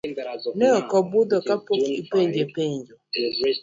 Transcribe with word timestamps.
Nokobudho 0.59 1.37
ka 1.47 1.55
pok 1.65 1.69
openjo 1.97 2.43
penjo. 2.55 2.93